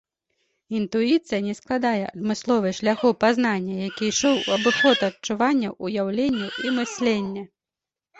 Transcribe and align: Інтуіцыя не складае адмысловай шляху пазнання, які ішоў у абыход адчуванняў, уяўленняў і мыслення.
Інтуіцыя 0.77 1.39
не 1.49 1.51
складае 1.57 1.99
адмысловай 2.05 2.73
шляху 2.77 3.11
пазнання, 3.23 3.75
які 3.89 4.09
ішоў 4.13 4.35
у 4.39 4.49
абыход 4.57 4.97
адчуванняў, 5.09 5.77
уяўленняў 5.89 6.49
і 6.65 6.75
мыслення. 6.79 7.43